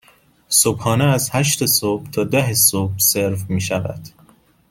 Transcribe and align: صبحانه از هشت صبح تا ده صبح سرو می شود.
صبحانه 0.49 1.03
از 1.03 1.29
هشت 1.33 1.65
صبح 1.65 2.09
تا 2.09 2.23
ده 2.23 2.53
صبح 2.53 2.93
سرو 2.97 3.37
می 3.49 3.61
شود. 3.61 4.01